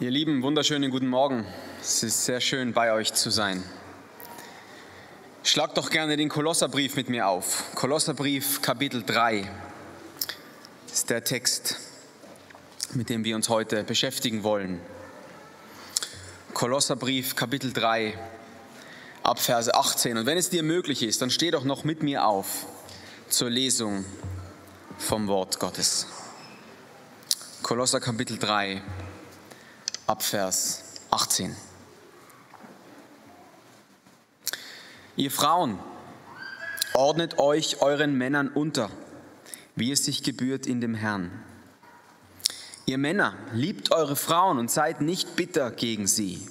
[0.00, 1.44] Ihr Lieben, wunderschönen guten Morgen.
[1.80, 3.64] Es ist sehr schön, bei euch zu sein.
[5.42, 7.64] Schlag doch gerne den Kolosserbrief mit mir auf.
[7.74, 9.50] Kolosserbrief Kapitel 3
[10.86, 11.80] ist der Text,
[12.94, 14.80] mit dem wir uns heute beschäftigen wollen.
[16.54, 18.16] Kolosserbrief Kapitel 3
[19.24, 20.16] ab Verse 18.
[20.16, 22.66] Und wenn es dir möglich ist, dann steh doch noch mit mir auf
[23.28, 24.04] zur Lesung
[24.96, 26.06] vom Wort Gottes.
[27.64, 28.80] Kolosser Kapitel 3
[30.08, 31.54] ab Vers 18.
[35.16, 35.78] Ihr Frauen,
[36.94, 38.90] ordnet euch euren Männern unter,
[39.76, 41.30] wie es sich gebührt in dem Herrn.
[42.86, 46.48] Ihr Männer, liebt eure Frauen und seid nicht bitter gegen sie.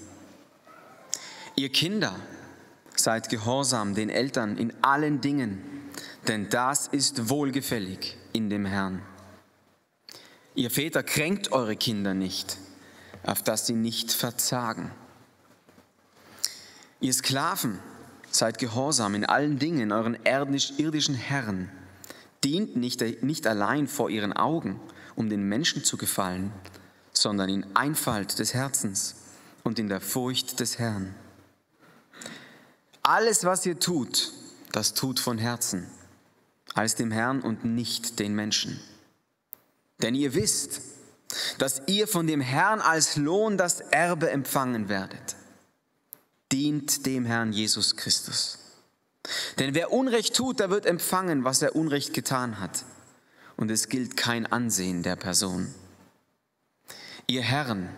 [1.56, 2.16] Ihr Kinder,
[2.96, 5.64] seid gehorsam den Eltern in allen Dingen,
[6.28, 9.02] denn das ist wohlgefällig in dem Herrn.
[10.54, 12.60] Ihr Väter kränkt eure Kinder nicht
[13.28, 14.92] auf dass sie nicht verzagen.
[17.00, 17.80] Ihr Sklaven,
[18.32, 21.70] seid gehorsam in allen Dingen euren irdischen Herren.
[22.44, 24.80] Dient nicht, nicht allein vor ihren Augen,
[25.16, 26.52] um den Menschen zu gefallen,
[27.14, 29.16] sondern in Einfalt des Herzens
[29.64, 31.14] und in der Furcht des Herrn.
[33.02, 34.32] Alles, was ihr tut,
[34.72, 35.88] das tut von Herzen,
[36.74, 38.80] als dem Herrn und nicht den Menschen.
[40.02, 40.82] Denn ihr wisst,
[41.58, 45.36] dass ihr von dem Herrn als Lohn das Erbe empfangen werdet.
[46.52, 48.60] Dient dem Herrn Jesus Christus.
[49.60, 52.86] Denn wer Unrecht tut, der wird empfangen, was er Unrecht getan hat.
[53.58, 55.74] Und es gilt kein Ansehen der Person.
[57.28, 57.90] Ihr Herren,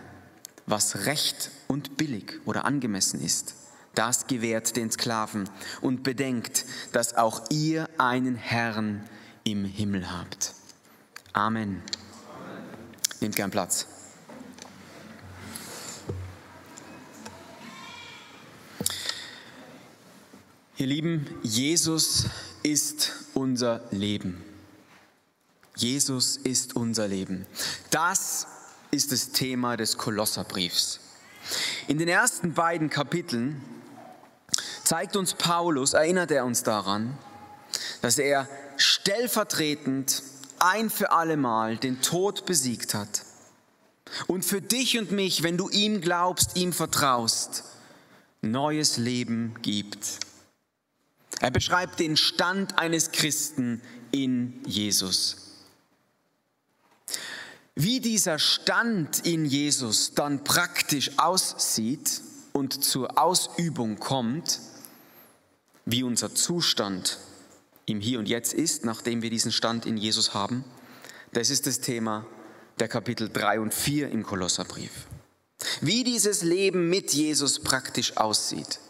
[0.66, 3.54] was recht und billig oder angemessen ist,
[3.94, 5.48] das gewährt den Sklaven
[5.80, 9.08] und bedenkt, dass auch ihr einen Herrn
[9.44, 10.54] im Himmel habt.
[11.32, 11.82] Amen.
[13.20, 13.86] Nehmt gern Platz.
[20.78, 22.24] Ihr Lieben, Jesus
[22.62, 24.42] ist unser Leben.
[25.76, 27.46] Jesus ist unser Leben.
[27.90, 28.46] Das
[28.90, 31.00] ist das Thema des Kolosserbriefs.
[31.86, 33.62] In den ersten beiden Kapiteln
[34.82, 37.18] zeigt uns Paulus, erinnert er uns daran,
[38.00, 40.22] dass er stellvertretend
[40.60, 43.24] ein für allemal den Tod besiegt hat
[44.26, 47.64] und für dich und mich, wenn du ihm glaubst, ihm vertraust,
[48.42, 50.18] neues Leben gibt.
[51.40, 55.36] Er beschreibt den Stand eines Christen in Jesus.
[57.74, 62.20] Wie dieser Stand in Jesus dann praktisch aussieht
[62.52, 64.60] und zur Ausübung kommt,
[65.86, 67.18] wie unser Zustand
[67.90, 70.64] im Hier und Jetzt ist, nachdem wir diesen Stand in Jesus haben.
[71.32, 72.26] Das ist das Thema
[72.78, 75.06] der Kapitel 3 und 4 im Kolosserbrief.
[75.80, 78.80] Wie dieses Leben mit Jesus praktisch aussieht.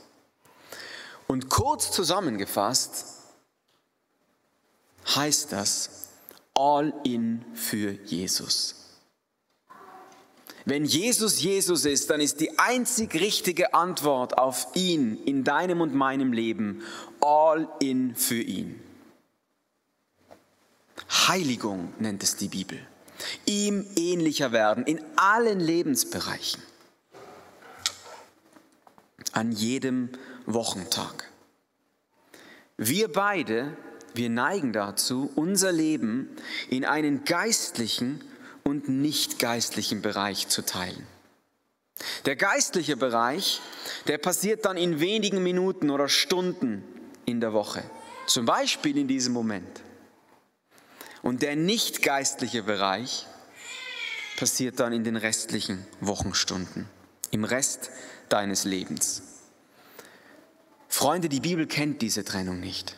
[1.27, 3.06] Und kurz zusammengefasst
[5.15, 6.09] heißt das
[6.55, 8.77] All in für Jesus.
[10.67, 15.94] Wenn Jesus Jesus ist, dann ist die einzig richtige Antwort auf ihn in deinem und
[15.94, 16.82] meinem Leben
[17.21, 18.78] All in für ihn.
[21.10, 22.78] Heiligung nennt es die Bibel.
[23.44, 26.62] Ihm ähnlicher werden in allen Lebensbereichen.
[29.32, 30.10] An jedem
[30.47, 31.28] Wochentag.
[32.76, 33.76] Wir beide,
[34.15, 36.31] wir neigen dazu, unser Leben
[36.70, 38.25] in einen geistlichen
[38.65, 41.06] und nicht geistlichen Bereich zu teilen.
[42.25, 43.60] Der geistliche Bereich,
[44.06, 46.82] der passiert dann in wenigen Minuten oder Stunden
[47.26, 47.82] in der Woche.
[48.26, 49.82] Zum Beispiel in diesem Moment.
[51.22, 53.26] Und der nicht geistliche Bereich
[54.36, 56.88] passiert dann in den restlichen Wochenstunden,
[57.31, 57.91] im Rest
[58.28, 59.22] deines Lebens.
[60.88, 62.97] Freunde, die Bibel kennt diese Trennung nicht.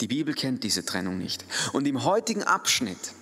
[0.00, 1.44] Die Bibel kennt diese Trennung nicht.
[1.72, 3.12] Und im heutigen Abschnitt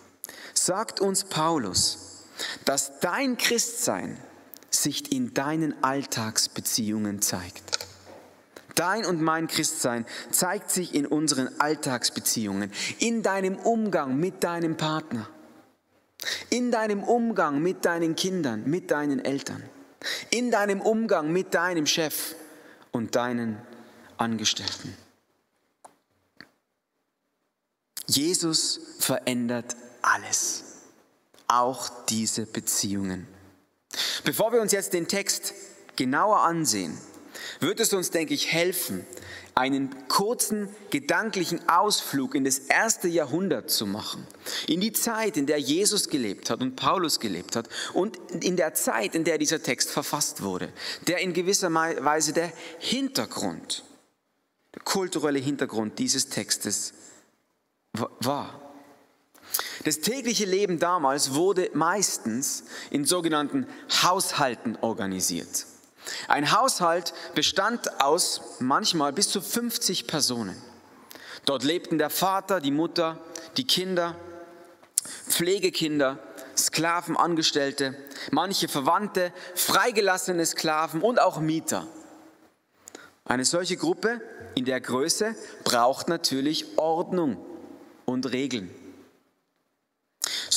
[0.55, 2.25] sagt uns Paulus,
[2.65, 4.17] dass dein Christsein
[4.71, 7.80] sich in deinen Alltagsbeziehungen zeigt.
[8.81, 15.29] Dein und mein Christsein zeigt sich in unseren Alltagsbeziehungen, in deinem Umgang mit deinem Partner,
[16.49, 19.63] in deinem Umgang mit deinen Kindern, mit deinen Eltern,
[20.31, 22.35] in deinem Umgang mit deinem Chef
[22.91, 23.61] und deinen
[24.17, 24.97] Angestellten.
[28.07, 30.65] Jesus verändert alles,
[31.49, 33.29] auch diese Beziehungen.
[34.25, 35.53] Bevor wir uns jetzt den Text
[35.97, 36.97] genauer ansehen,
[37.61, 39.07] wird es uns, denke ich, helfen,
[39.55, 44.27] einen kurzen gedanklichen Ausflug in das erste Jahrhundert zu machen.
[44.67, 48.75] In die Zeit, in der Jesus gelebt hat und Paulus gelebt hat und in der
[48.75, 50.73] Zeit, in der dieser Text verfasst wurde,
[51.07, 53.85] der in gewisser Weise der Hintergrund,
[54.75, 56.95] der kulturelle Hintergrund dieses Textes
[57.93, 58.73] war.
[59.85, 63.67] Das tägliche Leben damals wurde meistens in sogenannten
[64.03, 65.67] Haushalten organisiert.
[66.29, 70.61] Ein Haushalt bestand aus manchmal bis zu 50 Personen.
[71.45, 73.19] Dort lebten der Vater, die Mutter,
[73.57, 74.17] die Kinder,
[75.29, 76.19] Pflegekinder,
[76.57, 77.97] Sklaven, Angestellte,
[78.31, 81.87] manche Verwandte, freigelassene Sklaven und auch Mieter.
[83.25, 84.21] Eine solche Gruppe
[84.55, 87.37] in der Größe braucht natürlich Ordnung
[88.05, 88.71] und Regeln.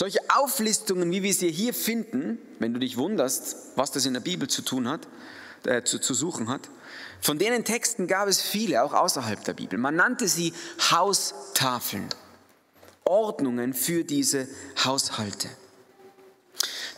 [0.03, 4.19] Solche Auflistungen, wie wir sie hier finden, wenn du dich wunderst, was das in der
[4.19, 5.07] Bibel zu tun hat,
[5.65, 6.59] äh, zu, zu suchen hat,
[7.21, 9.79] von denen Texten gab es viele, auch außerhalb der Bibel.
[9.79, 10.53] Man nannte sie
[10.91, 12.09] Haustafeln,
[13.05, 14.49] Ordnungen für diese
[14.83, 15.47] Haushalte.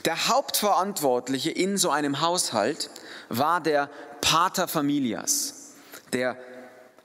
[0.05, 2.89] Der Hauptverantwortliche in so einem Haushalt
[3.29, 3.87] war der
[4.21, 5.75] Pater Familias,
[6.11, 6.37] der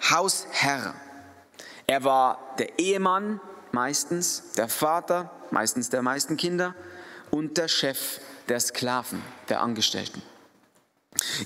[0.09, 0.95] Hausherr.
[1.87, 3.39] Er war der Ehemann
[3.73, 6.75] meistens, der Vater, meistens der meisten Kinder
[7.31, 10.23] und der Chef der Sklaven, der Angestellten.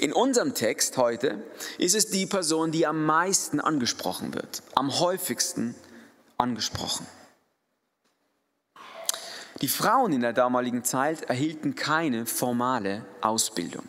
[0.01, 1.43] In unserem Text heute
[1.79, 5.75] ist es die Person, die am meisten angesprochen wird, am häufigsten
[6.37, 7.07] angesprochen.
[9.61, 13.89] Die Frauen in der damaligen Zeit erhielten keine formale Ausbildung.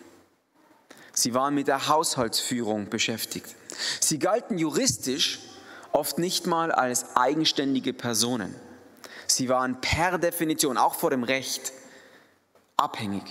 [1.11, 3.55] Sie waren mit der Haushaltsführung beschäftigt.
[3.99, 5.39] Sie galten juristisch
[5.95, 8.53] oft nicht mal als eigenständige Personen.
[9.27, 11.71] Sie waren per Definition, auch vor dem Recht,
[12.77, 13.23] abhängig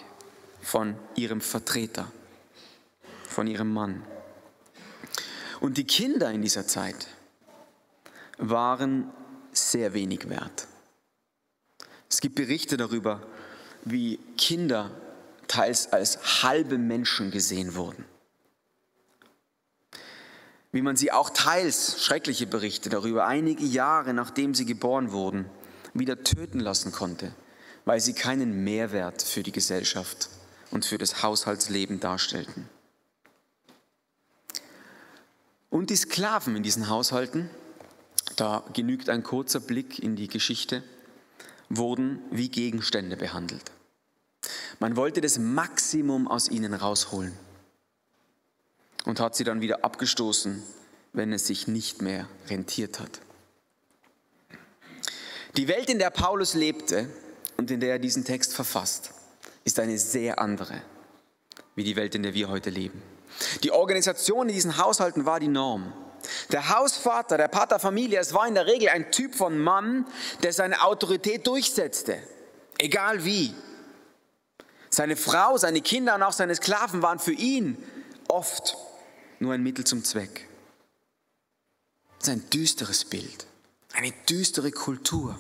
[0.63, 2.11] von ihrem Vertreter,
[3.29, 4.03] von ihrem Mann.
[5.61, 7.07] Und die Kinder in dieser Zeit
[8.39, 9.11] waren
[9.53, 10.67] sehr wenig wert.
[12.09, 13.23] Es gibt Berichte darüber,
[13.85, 14.91] wie Kinder
[15.49, 18.05] teils als halbe Menschen gesehen wurden.
[20.75, 25.45] Wie man sie auch teils, schreckliche Berichte darüber, einige Jahre nachdem sie geboren wurden,
[25.93, 27.33] wieder töten lassen konnte,
[27.85, 30.31] weil sie keinen Mehrwert für die Gesellschaft
[30.73, 32.69] und für das Haushaltsleben darstellten.
[35.71, 37.49] Und die Sklaven in diesen Haushalten,
[38.35, 40.83] da genügt ein kurzer Blick in die Geschichte,
[41.69, 43.71] wurden wie Gegenstände behandelt.
[44.81, 47.33] Man wollte das Maximum aus ihnen rausholen
[49.05, 50.63] und hat sie dann wieder abgestoßen,
[51.13, 53.21] wenn es sich nicht mehr rentiert hat.
[55.57, 57.09] Die Welt, in der Paulus lebte
[57.57, 59.11] und in der er diesen Text verfasst,
[59.65, 60.83] ist eine sehr andere
[61.75, 63.03] wie die Welt, in der wir heute leben.
[63.63, 65.93] Die Organisation in diesen Haushalten war die Norm.
[66.53, 70.07] Der Hausvater, der Pater Familias war in der Regel ein Typ von Mann,
[70.43, 72.19] der seine Autorität durchsetzte,
[72.79, 73.55] egal wie.
[74.89, 77.77] Seine Frau, seine Kinder und auch seine Sklaven waren für ihn
[78.29, 78.77] oft
[79.45, 80.49] nur ein Mittel zum Zweck.
[82.19, 83.47] Das ist ein düsteres Bild.
[83.93, 85.39] Eine düstere Kultur.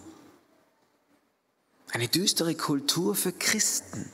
[1.90, 4.10] Eine düstere Kultur für Christen,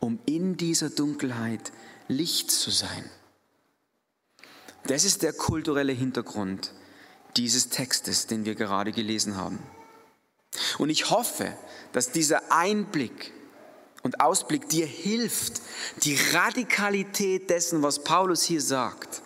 [0.00, 1.70] um in dieser Dunkelheit
[2.08, 3.04] Licht zu sein.
[4.84, 6.72] Das ist der kulturelle Hintergrund
[7.36, 9.58] dieses Textes, den wir gerade gelesen haben.
[10.78, 11.56] Und ich hoffe,
[11.92, 13.32] dass dieser Einblick
[14.02, 15.62] und Ausblick dir hilft,
[16.02, 19.22] die Radikalität dessen, was Paulus hier sagt,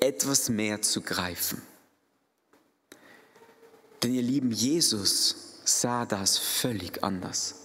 [0.00, 1.62] etwas mehr zu greifen.
[4.02, 7.56] Denn ihr lieben Jesus sah das völlig anders.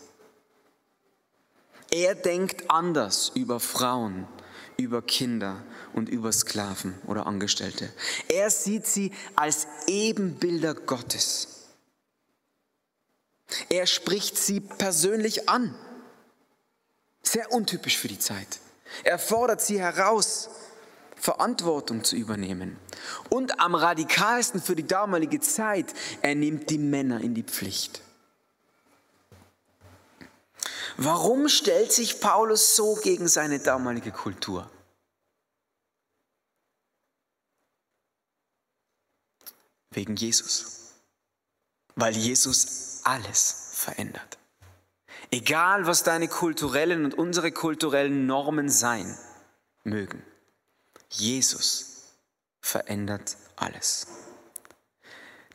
[1.92, 4.28] Er denkt anders über Frauen,
[4.78, 5.64] über Kinder
[5.94, 7.94] und über Sklaven oder Angestellte.
[8.30, 11.48] Er sieht sie als Ebenbilder Gottes.
[13.70, 15.76] Er spricht sie persönlich an.
[17.24, 18.60] Sehr untypisch für die Zeit.
[19.04, 20.50] Er fordert sie heraus,
[21.16, 22.78] Verantwortung zu übernehmen.
[23.30, 28.02] Und am radikalsten für die damalige Zeit, er nimmt die Männer in die Pflicht.
[30.98, 34.70] Warum stellt sich Paulus so gegen seine damalige Kultur?
[39.92, 40.94] Wegen Jesus.
[41.96, 44.38] Weil Jesus alles verändert.
[45.34, 49.18] Egal, was deine kulturellen und unsere kulturellen Normen sein
[49.84, 50.24] mögen.
[51.10, 52.04] Jesus
[52.62, 54.06] verändert alles.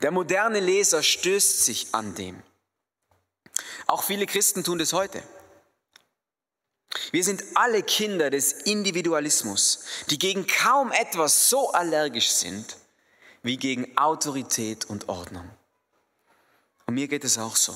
[0.01, 2.43] Der moderne Leser stößt sich an dem.
[3.87, 5.23] Auch viele Christen tun das heute.
[7.11, 12.75] Wir sind alle Kinder des Individualismus, die gegen kaum etwas so allergisch sind
[13.43, 15.49] wie gegen Autorität und Ordnung.
[16.85, 17.73] Und mir geht es auch so.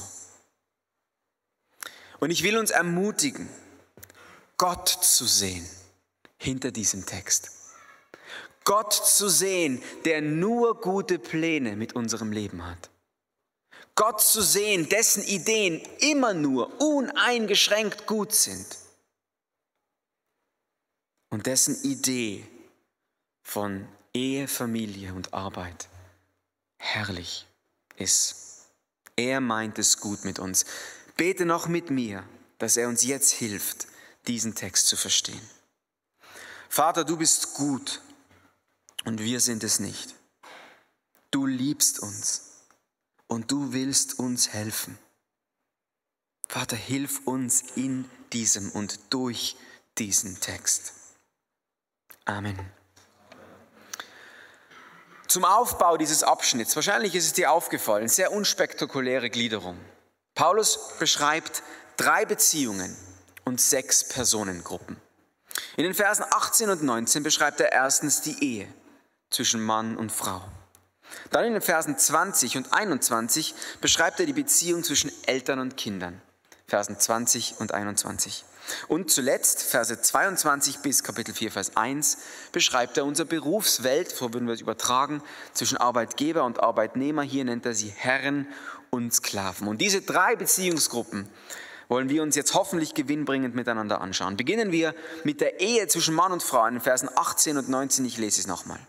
[2.23, 3.49] Und ich will uns ermutigen,
[4.55, 5.69] Gott zu sehen
[6.37, 7.51] hinter diesem Text.
[8.63, 12.89] Gott zu sehen, der nur gute Pläne mit unserem Leben hat.
[13.95, 18.77] Gott zu sehen, dessen Ideen immer nur uneingeschränkt gut sind.
[21.29, 22.47] Und dessen Idee
[23.41, 25.89] von Ehe, Familie und Arbeit
[26.77, 27.47] herrlich
[27.97, 28.69] ist.
[29.17, 30.65] Er meint es gut mit uns.
[31.15, 32.27] Bete noch mit mir,
[32.57, 33.87] dass er uns jetzt hilft,
[34.27, 35.41] diesen Text zu verstehen.
[36.69, 38.01] Vater, du bist gut
[39.05, 40.15] und wir sind es nicht.
[41.29, 42.65] Du liebst uns
[43.27, 44.97] und du willst uns helfen.
[46.47, 49.55] Vater, hilf uns in diesem und durch
[49.97, 50.93] diesen Text.
[52.25, 52.59] Amen.
[55.27, 59.79] Zum Aufbau dieses Abschnitts, wahrscheinlich ist es dir aufgefallen, sehr unspektakuläre Gliederung.
[60.35, 61.61] Paulus beschreibt
[61.95, 62.95] drei Beziehungen
[63.45, 64.97] und sechs Personengruppen.
[65.77, 68.67] In den Versen 18 und 19 beschreibt er erstens die Ehe
[69.29, 70.41] zwischen Mann und Frau.
[71.29, 76.21] Dann in den Versen 20 und 21 beschreibt er die Beziehung zwischen Eltern und Kindern.
[76.67, 78.45] Versen 20 und 21.
[78.87, 82.17] Und zuletzt, Verse 22 bis Kapitel 4, Vers 1,
[82.51, 85.21] beschreibt er unsere Berufswelt, so würden wir es übertragen,
[85.53, 87.21] zwischen Arbeitgeber und Arbeitnehmer.
[87.21, 88.47] Hier nennt er sie Herren
[88.93, 89.67] und Sklaven.
[89.67, 91.27] Und diese drei Beziehungsgruppen
[91.87, 94.37] wollen wir uns jetzt hoffentlich gewinnbringend miteinander anschauen.
[94.37, 98.05] Beginnen wir mit der Ehe zwischen Mann und Frau in den Versen 18 und 19.
[98.05, 98.79] Ich lese es nochmal.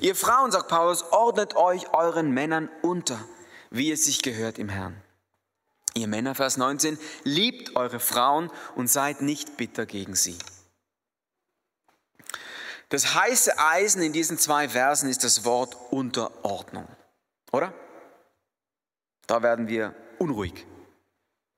[0.00, 3.18] Ihr Frauen, sagt Paulus, ordnet euch euren Männern unter,
[3.70, 5.02] wie es sich gehört im Herrn.
[5.94, 10.38] Ihr Männer, Vers 19, liebt eure Frauen und seid nicht bitter gegen sie.
[12.90, 16.86] Das heiße Eisen in diesen zwei Versen ist das Wort Unterordnung,
[17.50, 17.74] oder?
[19.26, 20.66] Da werden wir unruhig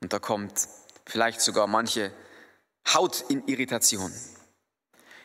[0.00, 0.68] und da kommt
[1.06, 2.12] vielleicht sogar manche
[2.94, 4.12] Haut in Irritation.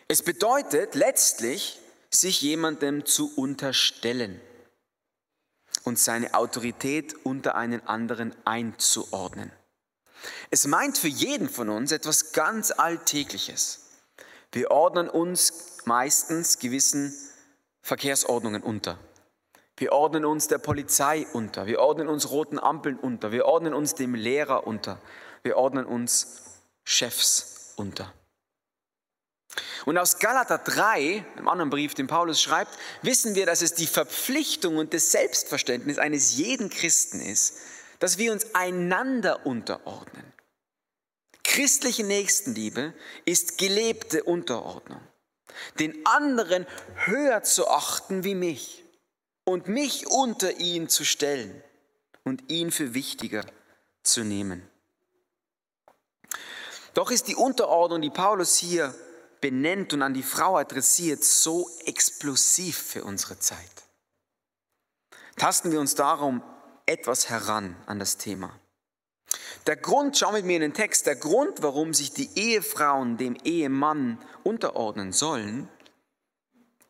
[0.07, 4.39] Es bedeutet letztlich, sich jemandem zu unterstellen
[5.83, 9.51] und seine Autorität unter einen anderen einzuordnen.
[10.51, 13.88] Es meint für jeden von uns etwas ganz Alltägliches.
[14.51, 17.13] Wir ordnen uns meistens gewissen
[17.81, 19.00] Verkehrsordnungen unter.
[19.77, 21.65] Wir ordnen uns der Polizei unter.
[21.65, 23.32] Wir ordnen uns roten Ampeln unter.
[23.32, 25.00] Wir ordnen uns dem Lehrer unter.
[25.42, 26.44] Wir ordnen uns
[26.84, 28.13] Chefs unter.
[29.86, 33.88] Und aus Galater 3, einem anderen Brief, den Paulus schreibt, wissen wir, dass es die
[33.88, 37.58] Verpflichtung und das Selbstverständnis eines jeden Christen ist,
[38.00, 40.34] dass wir uns einander unterordnen.
[41.44, 42.94] Christliche Nächstenliebe
[43.25, 45.01] ist gelebte Unterordnung.
[45.80, 46.65] Den anderen
[47.06, 48.82] höher zu achten wie mich
[49.45, 51.63] und mich unter ihn zu stellen
[52.23, 53.45] und ihn für wichtiger
[54.03, 54.67] zu nehmen.
[56.93, 58.93] Doch ist die Unterordnung, die Paulus hier
[59.41, 63.57] benennt und an die Frau adressiert, so explosiv für unsere Zeit.
[65.35, 66.43] Tasten wir uns darum
[66.85, 68.57] etwas heran an das Thema.
[69.65, 73.35] Der Grund, schau mit mir in den Text, der Grund, warum sich die Ehefrauen dem
[73.43, 75.69] Ehemann unterordnen sollen,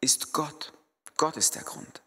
[0.01, 0.74] ist Gott.
[1.17, 2.01] Gott ist der Grund.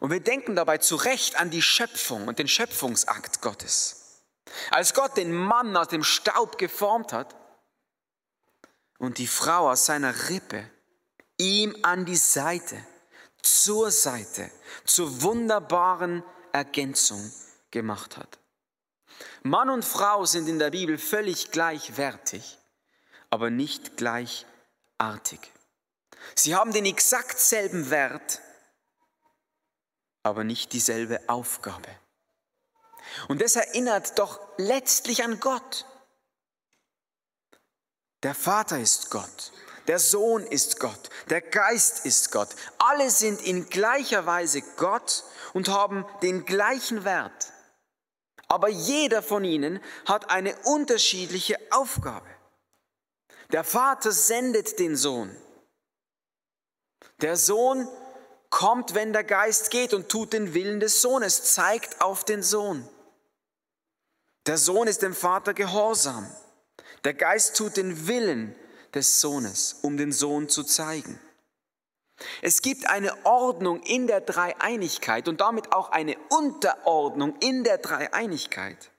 [0.00, 4.22] Und wir denken dabei zu Recht an die Schöpfung und den Schöpfungsakt Gottes.
[4.70, 7.34] Als Gott den Mann aus dem Staub geformt hat,
[8.98, 10.68] und die Frau aus seiner Rippe
[11.38, 12.84] ihm an die Seite,
[13.42, 14.50] zur Seite,
[14.84, 17.32] zur wunderbaren Ergänzung
[17.70, 18.38] gemacht hat.
[19.42, 22.58] Mann und Frau sind in der Bibel völlig gleichwertig,
[23.30, 25.52] aber nicht gleichartig.
[26.34, 28.40] Sie haben den exakt selben Wert,
[30.22, 31.88] aber nicht dieselbe Aufgabe.
[33.28, 35.86] Und das erinnert doch letztlich an Gott.
[38.22, 39.52] Der Vater ist Gott,
[39.86, 42.48] der Sohn ist Gott, der Geist ist Gott.
[42.78, 47.52] Alle sind in gleicher Weise Gott und haben den gleichen Wert.
[48.48, 52.28] Aber jeder von ihnen hat eine unterschiedliche Aufgabe.
[53.52, 55.34] Der Vater sendet den Sohn.
[57.20, 57.88] Der Sohn
[58.50, 62.88] kommt, wenn der Geist geht und tut den Willen des Sohnes, zeigt auf den Sohn.
[64.46, 66.26] Der Sohn ist dem Vater gehorsam.
[67.04, 68.54] Der Geist tut den Willen
[68.94, 71.20] des Sohnes, um den Sohn zu zeigen.
[72.42, 78.90] Es gibt eine Ordnung in der Dreieinigkeit und damit auch eine Unterordnung in der Dreieinigkeit.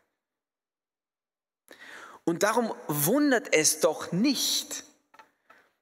[2.23, 4.83] Und darum wundert es doch nicht,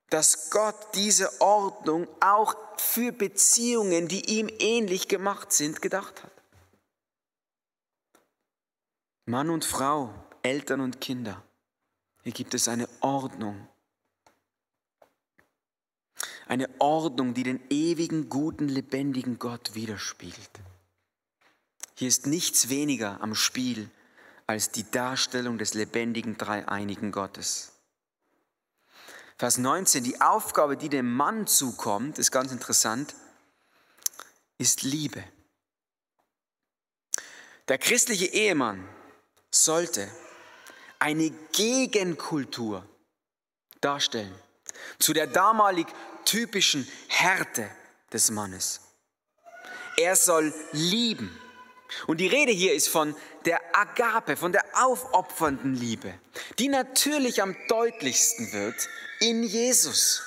[0.09, 6.31] dass Gott diese Ordnung auch für Beziehungen, die ihm ähnlich gemacht sind, gedacht hat.
[9.25, 11.43] Mann und Frau, Eltern und Kinder.
[12.23, 13.67] Hier gibt es eine Ordnung.
[16.47, 20.49] Eine Ordnung, die den ewigen, guten, lebendigen Gott widerspiegelt.
[21.95, 23.89] Hier ist nichts weniger am Spiel
[24.45, 27.73] als die Darstellung des lebendigen, dreieinigen Gottes.
[29.37, 33.13] Vers 19, die Aufgabe, die dem Mann zukommt, ist ganz interessant,
[34.57, 35.23] ist Liebe.
[37.67, 38.87] Der christliche Ehemann
[39.51, 40.09] sollte
[40.99, 42.83] eine Gegenkultur
[43.81, 44.33] darstellen
[44.99, 45.87] zu der damalig
[46.25, 47.69] typischen Härte
[48.11, 48.81] des Mannes.
[49.97, 51.37] Er soll lieben.
[52.05, 53.15] Und die Rede hier ist von
[53.45, 56.13] der Agape, von der aufopfernden Liebe,
[56.59, 58.89] die natürlich am deutlichsten wird
[59.19, 60.21] in Jesus,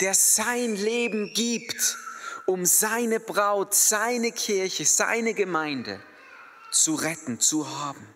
[0.00, 1.96] der sein Leben gibt,
[2.46, 6.00] um seine Braut, seine Kirche, seine Gemeinde
[6.70, 8.14] zu retten, zu haben.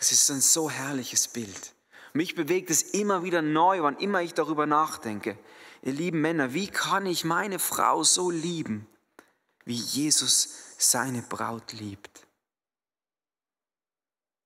[0.00, 1.74] Es ist ein so herrliches Bild.
[2.12, 5.38] Mich bewegt es immer wieder neu, wann immer ich darüber nachdenke.
[5.82, 8.88] Ihr lieben Männer, wie kann ich meine Frau so lieben,
[9.68, 10.48] wie Jesus
[10.78, 12.26] seine Braut liebt?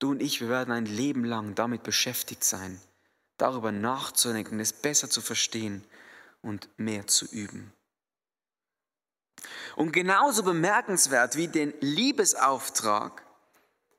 [0.01, 2.81] Du und ich, wir werden ein Leben lang damit beschäftigt sein,
[3.37, 5.85] darüber nachzudenken, es besser zu verstehen
[6.41, 7.73] und mehr zu üben.
[9.77, 13.25] Und genauso bemerkenswert wie den Liebesauftrag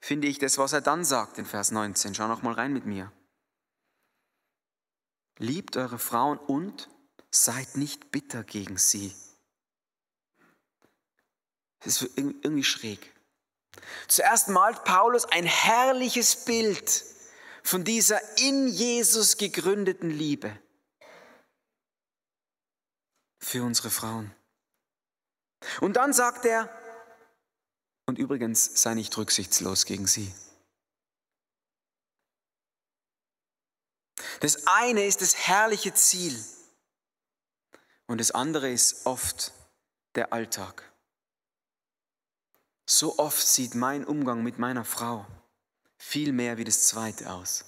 [0.01, 2.15] finde ich das, was er dann sagt in Vers 19.
[2.15, 3.13] Schau noch mal rein mit mir.
[5.37, 6.89] Liebt eure Frauen und
[7.31, 9.15] seid nicht bitter gegen sie.
[11.83, 13.13] Das ist irgendwie schräg.
[14.07, 17.03] Zuerst malt Paulus ein herrliches Bild
[17.63, 20.57] von dieser in Jesus gegründeten Liebe
[23.39, 24.33] für unsere Frauen.
[25.81, 26.69] Und dann sagt er,
[28.05, 30.33] und übrigens sei nicht rücksichtslos gegen sie.
[34.41, 36.43] Das eine ist das herrliche Ziel
[38.07, 39.53] und das andere ist oft
[40.15, 40.92] der Alltag.
[42.85, 45.25] So oft sieht mein Umgang mit meiner Frau
[45.97, 47.65] viel mehr wie das zweite aus.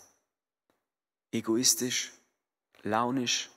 [1.32, 2.12] Egoistisch,
[2.82, 3.50] launisch,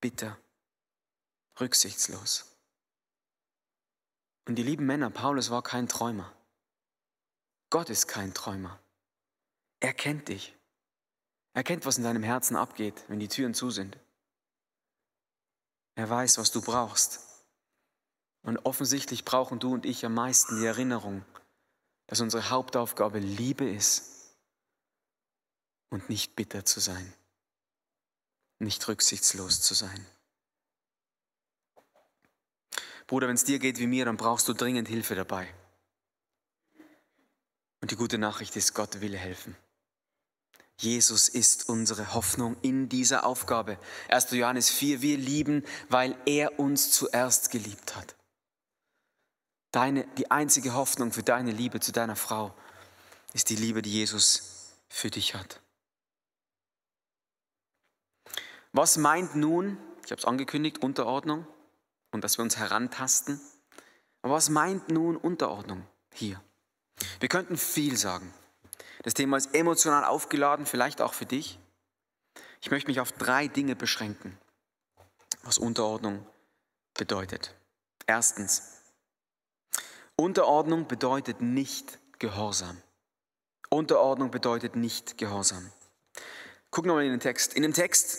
[0.00, 0.38] bitter,
[1.58, 2.52] rücksichtslos.
[4.46, 6.32] Und die lieben Männer, Paulus war kein Träumer.
[7.70, 8.78] Gott ist kein Träumer.
[9.80, 10.54] Er kennt dich.
[11.52, 13.98] Er kennt, was in deinem Herzen abgeht, wenn die Türen zu sind.
[15.96, 17.20] Er weiß, was du brauchst.
[18.46, 21.24] Und offensichtlich brauchen du und ich am meisten die Erinnerung,
[22.06, 24.36] dass unsere Hauptaufgabe Liebe ist
[25.90, 27.12] und nicht bitter zu sein,
[28.60, 30.06] nicht rücksichtslos zu sein.
[33.08, 35.52] Bruder, wenn es dir geht wie mir, dann brauchst du dringend Hilfe dabei.
[37.80, 39.56] Und die gute Nachricht ist, Gott will helfen.
[40.78, 43.76] Jesus ist unsere Hoffnung in dieser Aufgabe.
[44.08, 44.30] 1.
[44.30, 48.14] Johannes 4, wir lieben, weil er uns zuerst geliebt hat.
[49.76, 52.54] Deine, die einzige Hoffnung für deine Liebe zu deiner Frau
[53.34, 55.60] ist die Liebe, die Jesus für dich hat.
[58.72, 61.46] Was meint nun, ich habe es angekündigt, Unterordnung?
[62.16, 63.40] und dass wir uns herantasten.
[64.22, 66.40] Aber was meint nun Unterordnung hier?
[67.20, 68.32] Wir könnten viel sagen.
[69.02, 71.58] Das Thema ist emotional aufgeladen, vielleicht auch für dich.
[72.62, 74.36] Ich möchte mich auf drei Dinge beschränken,
[75.42, 76.26] was Unterordnung
[76.94, 77.54] bedeutet.
[78.06, 78.75] Erstens,
[80.18, 82.80] Unterordnung bedeutet nicht Gehorsam.
[83.68, 85.70] Unterordnung bedeutet nicht Gehorsam.
[86.70, 87.52] Guck nochmal in den Text.
[87.52, 88.18] In dem Text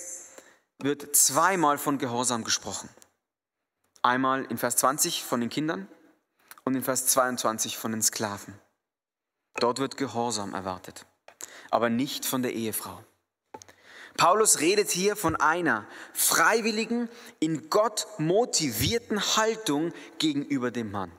[0.78, 2.88] wird zweimal von Gehorsam gesprochen.
[4.04, 5.88] Einmal in Vers 20 von den Kindern
[6.66, 8.54] und in Vers 22 von den Sklaven.
[9.56, 11.08] Dort wird Gehorsam erwartet,
[11.72, 13.04] aber nicht von der Ehefrau.
[14.18, 21.12] Paulus redet hier von einer freiwilligen, in Gott motivierten Haltung gegenüber dem Mann.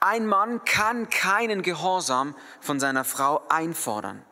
[0.00, 4.24] Ein Mann kann keinen Gehorsam von seiner Frau einfordern.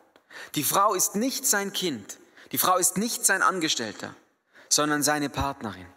[0.55, 2.19] Die Frau ist nicht sein Kind,
[2.51, 4.15] die Frau ist nicht sein Angestellter,
[4.69, 5.87] sondern seine Partnerin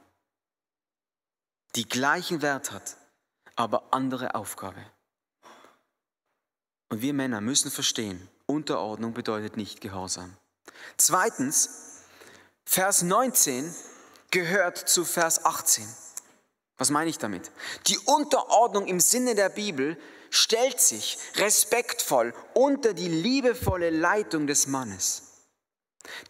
[1.75, 2.97] die gleichen Wert hat,
[3.57, 4.85] aber andere Aufgabe.
[6.89, 10.37] Und wir Männer müssen verstehen, Unterordnung bedeutet nicht Gehorsam.
[10.97, 12.03] Zweitens,
[12.65, 13.75] Vers 19
[14.31, 15.87] gehört zu Vers 18.
[16.85, 17.51] Was meine ich damit?
[17.87, 19.97] Die Unterordnung im Sinne der Bibel
[20.29, 25.23] stellt sich respektvoll unter die liebevolle Leitung des Mannes.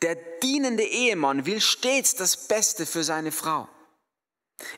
[0.01, 3.69] Der dienende Ehemann will stets das Beste für seine Frau.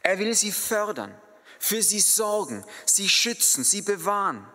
[0.03, 1.15] Er will sie fördern,
[1.59, 4.51] für sie sorgen, sie schützen, sie bewahren.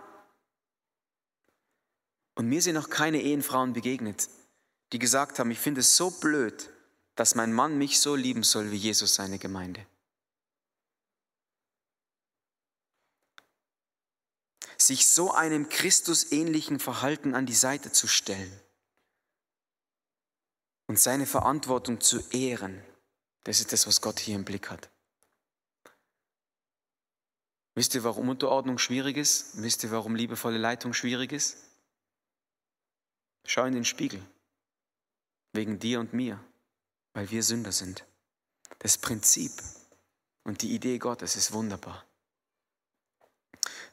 [2.33, 4.27] Und mir sind noch keine Ehenfrauen begegnet,
[4.91, 6.71] die gesagt haben, ich finde es so blöd,
[7.15, 9.85] dass mein Mann mich so lieben soll wie Jesus seine Gemeinde.
[14.81, 18.51] Sich so einem Christusähnlichen Verhalten an die Seite zu stellen
[20.87, 22.83] und seine Verantwortung zu ehren,
[23.43, 24.89] das ist das, was Gott hier im Blick hat.
[27.75, 29.61] Wisst ihr, warum Unterordnung schwierig ist?
[29.61, 31.57] Wisst ihr, warum liebevolle Leitung schwierig ist?
[33.45, 34.25] Schau in den Spiegel.
[35.53, 36.43] Wegen dir und mir,
[37.13, 38.03] weil wir Sünder sind.
[38.79, 39.51] Das Prinzip
[40.43, 42.03] und die Idee Gottes ist wunderbar.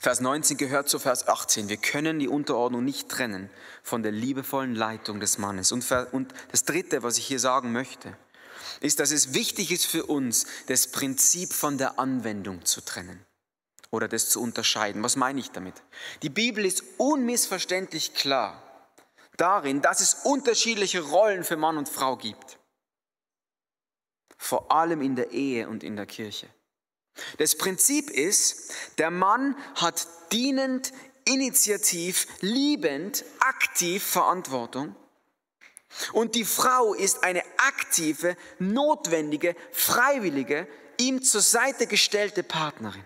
[0.01, 1.69] Vers 19 gehört zu Vers 18.
[1.69, 3.51] Wir können die Unterordnung nicht trennen
[3.83, 5.73] von der liebevollen Leitung des Mannes.
[5.73, 5.85] Und,
[6.53, 8.17] das Dritte, was ich hier sagen möchte,
[8.81, 13.27] ist, dass es wichtig ist für uns, das Prinzip von der Anwendung zu trennen
[13.91, 15.03] oder das zu unterscheiden.
[15.03, 15.75] Was meine ich damit?
[16.23, 18.63] Die Bibel ist unmissverständlich klar
[19.37, 22.61] darin, dass es unterschiedliche Rollen für Mann und Frau gibt.
[24.37, 26.49] Vor allem in der Ehe und in der Kirche.
[27.38, 30.92] Das Prinzip ist, der Mann hat dienend,
[31.24, 34.96] initiativ, liebend, aktiv Verantwortung.
[36.12, 43.04] Und die Frau ist eine aktive, notwendige, freiwillige, ihm zur Seite gestellte Partnerin,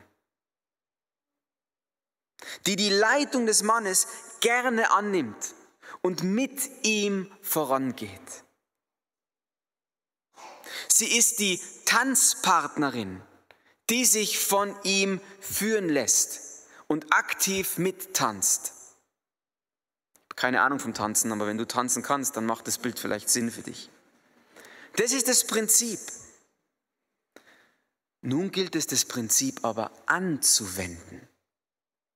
[2.67, 4.09] die die Leitung des Mannes
[4.41, 5.55] gerne annimmt
[6.01, 8.45] und mit ihm vorangeht.
[10.89, 13.23] Sie ist die Tanzpartnerin,
[13.93, 16.41] die sich von ihm führen lässt
[16.87, 18.73] und aktiv mittanzt.
[20.35, 23.51] Keine Ahnung vom Tanzen, aber wenn du tanzen kannst, dann macht das Bild vielleicht Sinn
[23.51, 23.91] für dich.
[24.97, 26.01] Das ist das Prinzip.
[28.23, 31.29] Nun gilt es, das Prinzip aber anzuwenden.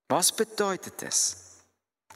[0.09, 1.46] Was bedeutet es?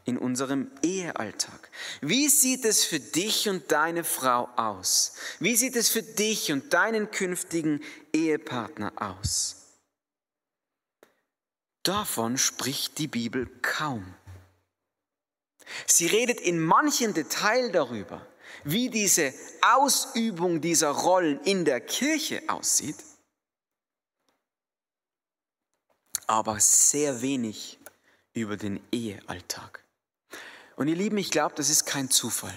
[0.04, 1.70] In unserem Ehealltag?
[2.00, 5.14] Wie sieht es für dich und deine Frau aus?
[5.38, 7.82] Wie sieht es für dich und deinen künftigen
[8.12, 9.56] Ehepartner aus?
[11.82, 14.14] Davon spricht die Bibel kaum.
[15.86, 18.26] Sie redet in manchen Detail darüber,
[18.64, 19.32] wie diese
[19.62, 22.96] Ausübung dieser Rollen in der Kirche aussieht,
[26.26, 27.78] aber sehr wenig
[28.32, 29.82] über den Ehealltag.
[30.80, 32.54] Und ihr Lieben, ich glaube, das ist kein Zufall.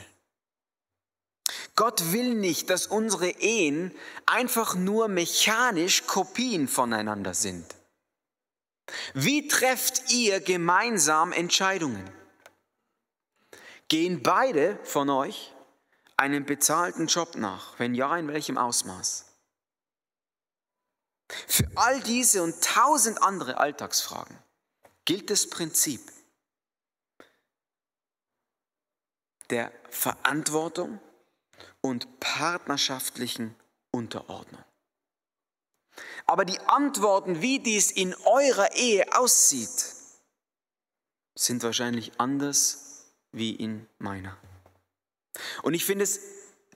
[1.75, 3.93] Gott will nicht, dass unsere Ehen
[4.25, 7.65] einfach nur mechanisch Kopien voneinander sind.
[9.13, 12.09] Wie trefft ihr gemeinsam Entscheidungen?
[13.89, 15.53] Gehen beide von euch
[16.15, 17.77] einen bezahlten Job nach?
[17.77, 19.25] Wenn ja, in welchem Ausmaß?
[21.27, 24.37] Für all diese und tausend andere Alltagsfragen
[25.03, 26.13] gilt das Prinzip.
[29.53, 30.99] Der Verantwortung
[31.81, 33.55] und partnerschaftlichen
[33.91, 34.63] Unterordnung.
[36.25, 39.93] Aber die Antworten, wie dies in eurer Ehe aussieht,
[41.35, 44.35] sind wahrscheinlich anders wie in meiner.
[45.61, 46.19] Und ich finde es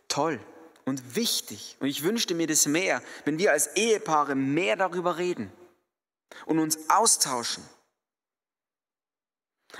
[0.07, 0.39] toll
[0.85, 5.51] und wichtig und ich wünschte mir das mehr, wenn wir als Ehepaare mehr darüber reden
[6.45, 7.67] und uns austauschen.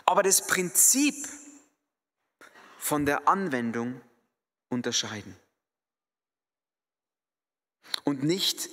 [0.06, 1.16] Aber das Prinzip
[2.78, 4.02] von der Anwendung
[4.70, 5.36] unterscheiden.
[8.04, 8.70] Und nicht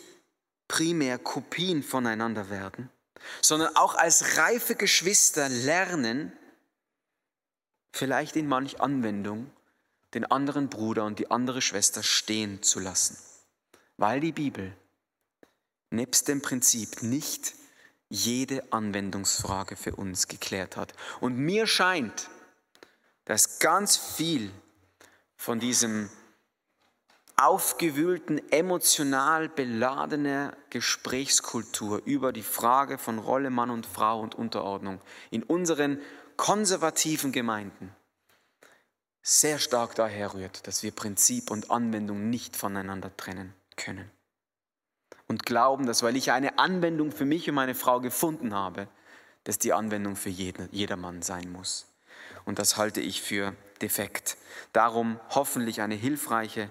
[0.68, 2.90] primär Kopien voneinander werden,
[3.40, 6.32] sondern auch als reife Geschwister lernen,
[7.92, 9.50] vielleicht in manch Anwendung,
[10.14, 13.18] den anderen Bruder und die andere Schwester stehen zu lassen,
[13.96, 14.76] weil die Bibel
[15.90, 17.54] nebst dem Prinzip nicht
[18.08, 20.92] jede Anwendungsfrage für uns geklärt hat.
[21.20, 22.28] Und mir scheint,
[23.24, 24.50] dass ganz viel
[25.36, 26.10] von diesem
[27.36, 35.42] aufgewühlten, emotional beladene Gesprächskultur über die Frage von Rolle Mann und Frau und Unterordnung in
[35.42, 36.00] unseren
[36.36, 37.94] konservativen Gemeinden
[39.22, 44.10] sehr stark daher rührt, dass wir Prinzip und Anwendung nicht voneinander trennen können.
[45.26, 48.86] Und glauben, dass weil ich eine Anwendung für mich und meine Frau gefunden habe,
[49.44, 51.93] dass die Anwendung für jeden, jedermann sein muss
[52.44, 54.36] und das halte ich für defekt.
[54.72, 56.70] Darum hoffentlich eine hilfreiche,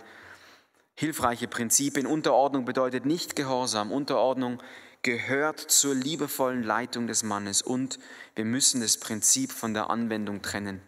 [0.95, 2.07] hilfreiche Prinzipien.
[2.07, 3.91] Unterordnung bedeutet nicht Gehorsam.
[3.91, 4.62] Unterordnung
[5.01, 7.99] gehört zur liebevollen Leitung des Mannes und
[8.36, 10.81] wir müssen das Prinzip von der Anwendung trennen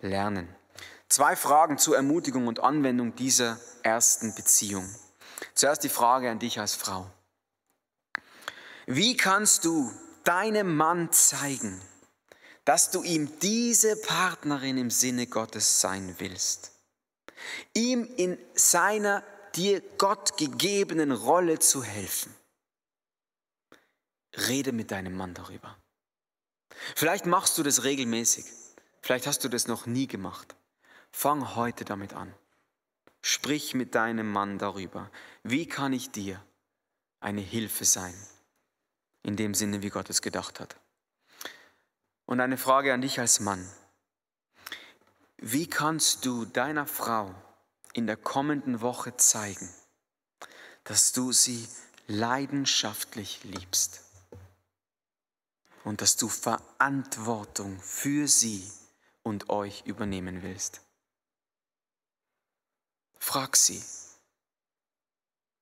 [0.00, 0.48] lernen.
[1.08, 4.88] Zwei Fragen zur Ermutigung und Anwendung dieser ersten Beziehung.
[5.54, 7.10] Zuerst die Frage an dich als Frau.
[8.86, 9.92] Wie kannst du
[10.24, 11.80] deinem Mann zeigen,
[12.66, 16.72] dass du ihm diese Partnerin im Sinne Gottes sein willst?
[17.72, 19.24] Ihm in seiner
[19.54, 22.34] dir Gott gegebenen Rolle zu helfen.
[24.36, 25.78] Rede mit deinem Mann darüber.
[26.94, 28.44] Vielleicht machst du das regelmäßig.
[29.00, 30.54] Vielleicht hast du das noch nie gemacht.
[31.10, 32.34] Fang heute damit an.
[33.22, 35.10] Sprich mit deinem Mann darüber.
[35.42, 36.44] Wie kann ich dir
[37.20, 38.14] eine Hilfe sein?
[39.26, 40.76] in dem Sinne, wie Gott es gedacht hat.
[42.26, 43.66] Und eine Frage an dich als Mann.
[45.38, 47.34] Wie kannst du deiner Frau
[47.92, 49.72] in der kommenden Woche zeigen,
[50.84, 51.68] dass du sie
[52.08, 54.02] leidenschaftlich liebst
[55.84, 58.70] und dass du Verantwortung für sie
[59.22, 60.80] und euch übernehmen willst?
[63.18, 63.82] Frag sie.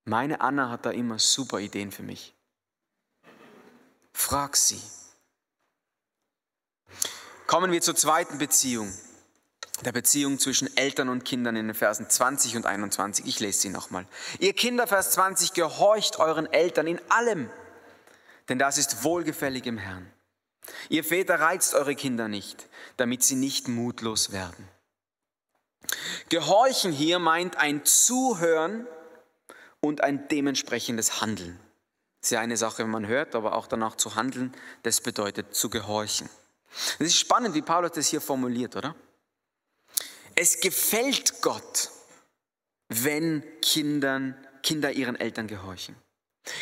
[0.03, 2.33] Meine Anna hat da immer super Ideen für mich.
[4.13, 4.81] Frag sie.
[7.47, 8.91] Kommen wir zur zweiten Beziehung,
[9.83, 13.27] der Beziehung zwischen Eltern und Kindern in den Versen 20 und 21.
[13.27, 14.07] Ich lese sie nochmal.
[14.39, 17.51] Ihr Kinder, Vers 20, gehorcht euren Eltern in allem,
[18.49, 20.11] denn das ist wohlgefällig im Herrn.
[20.89, 24.67] Ihr Väter reizt eure Kinder nicht, damit sie nicht mutlos werden.
[26.29, 28.87] Gehorchen hier meint ein Zuhören
[29.81, 31.59] und ein dementsprechendes Handeln.
[32.21, 35.53] Das ist ja eine Sache, wenn man hört, aber auch danach zu handeln, das bedeutet
[35.53, 36.27] zu gehorchen.
[36.99, 38.95] Es ist spannend, wie Paulus das hier formuliert, oder?
[40.35, 41.89] Es gefällt Gott,
[42.89, 45.95] wenn Kindern, Kinder ihren Eltern gehorchen.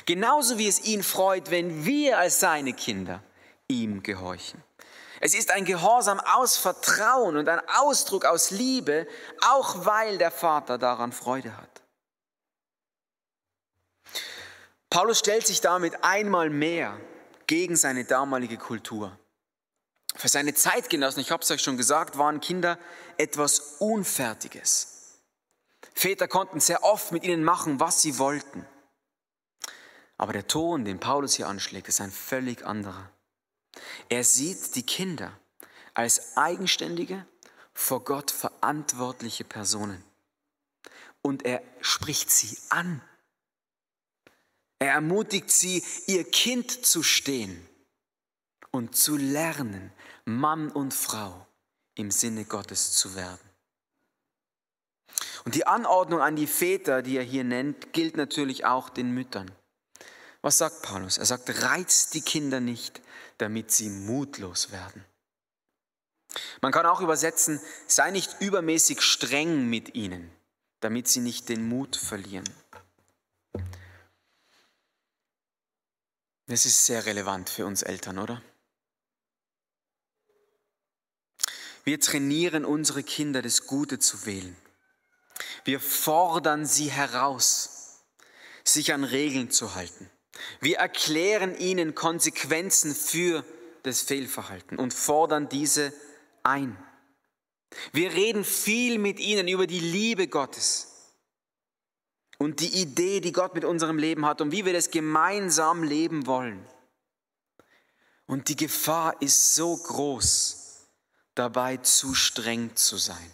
[0.06, 3.24] Genauso wie es ihn freut, wenn wir als seine Kinder
[3.68, 4.64] ihm gehorchen.
[5.20, 9.08] Es ist ein Gehorsam aus Vertrauen und ein Ausdruck aus Liebe,
[9.42, 11.82] auch weil der Vater daran Freude hat.
[14.90, 17.00] Paulus stellt sich damit einmal mehr
[17.48, 19.18] gegen seine damalige Kultur.
[20.16, 22.78] Für seine Zeitgenossen, ich habe es euch schon gesagt, waren Kinder
[23.18, 25.20] etwas Unfertiges.
[25.94, 28.66] Väter konnten sehr oft mit ihnen machen, was sie wollten.
[30.18, 33.10] Aber der Ton, den Paulus hier anschlägt, ist ein völlig anderer.
[34.10, 35.38] Er sieht die Kinder
[35.94, 37.26] als eigenständige,
[37.74, 40.04] vor Gott verantwortliche Personen.
[41.22, 43.02] Und er spricht sie an
[44.84, 47.66] er ermutigt sie, ihr Kind zu stehen
[48.72, 49.94] und zu lernen,
[50.26, 51.46] Mann und Frau
[51.96, 53.40] im Sinne Gottes zu werden.
[55.46, 59.52] Und die Anordnung an die Väter, die er hier nennt, gilt natürlich auch den Müttern.
[60.42, 61.18] Was sagt Paulus?
[61.18, 63.02] Er sagt, reizt die Kinder nicht,
[63.38, 65.04] damit sie mutlos werden.
[66.62, 70.32] Man kann auch übersetzen, sei nicht übermäßig streng mit ihnen,
[70.80, 72.50] damit sie nicht den Mut verlieren.
[76.48, 78.42] Das ist sehr relevant für uns Eltern, oder?
[81.84, 84.56] Wir trainieren unsere Kinder, das Gute zu wählen.
[85.66, 88.04] Wir fordern sie heraus,
[88.64, 90.10] sich an Regeln zu halten.
[90.62, 93.46] Wir erklären ihnen Konsequenzen für
[93.84, 95.94] das Fehlverhalten und fordern diese
[96.44, 96.78] ein.
[97.92, 100.88] Wir reden viel mit ihnen über die Liebe Gottes
[102.38, 106.28] und die Idee, die Gott mit unserem Leben hat und wie wir das gemeinsam leben
[106.28, 106.66] wollen.
[108.26, 110.63] Und die Gefahr ist so groß,
[111.36, 113.32] dabei zu streng zu sein.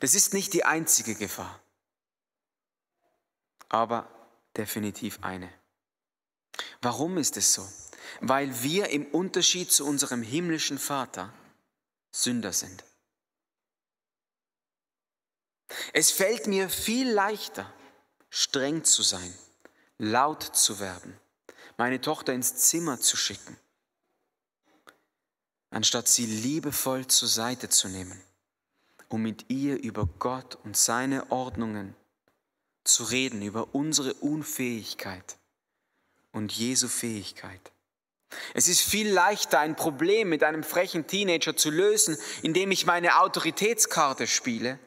[0.00, 1.60] Das ist nicht die einzige Gefahr,
[3.68, 4.08] aber
[4.56, 5.52] definitiv eine.
[6.82, 7.66] Warum ist es so?
[8.20, 11.32] Weil wir im Unterschied zu unserem himmlischen Vater
[12.12, 12.84] Sünder sind.
[15.92, 17.72] Es fällt mir viel leichter,
[18.28, 19.32] streng zu sein,
[19.98, 21.18] laut zu werden,
[21.76, 23.56] meine Tochter ins Zimmer zu schicken,
[25.70, 28.20] anstatt sie liebevoll zur Seite zu nehmen,
[29.08, 31.94] um mit ihr über Gott und seine Ordnungen
[32.84, 35.38] zu reden, über unsere Unfähigkeit
[36.32, 37.72] und Jesu Fähigkeit.
[38.54, 43.20] Es ist viel leichter, ein Problem mit einem frechen Teenager zu lösen, indem ich meine
[43.20, 44.78] Autoritätskarte spiele,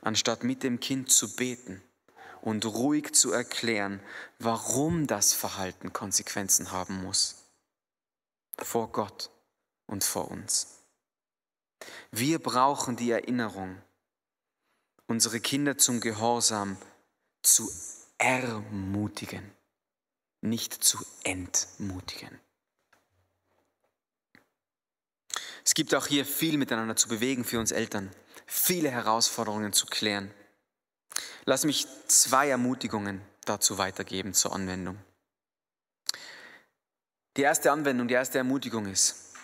[0.00, 1.80] anstatt mit dem Kind zu beten
[2.40, 4.00] und ruhig zu erklären,
[4.40, 7.41] warum das Verhalten Konsequenzen haben muss.
[8.58, 9.30] Vor Gott
[9.86, 10.82] und vor uns.
[12.10, 13.80] Wir brauchen die Erinnerung,
[15.06, 16.76] unsere Kinder zum Gehorsam
[17.42, 17.70] zu
[18.18, 19.50] ermutigen,
[20.40, 22.38] nicht zu entmutigen.
[25.64, 28.10] Es gibt auch hier viel miteinander zu bewegen für uns Eltern,
[28.46, 30.32] viele Herausforderungen zu klären.
[31.44, 34.98] Lass mich zwei Ermutigungen dazu weitergeben zur Anwendung.
[37.36, 39.34] Die erste Anwendung, die erste Ermutigung ist,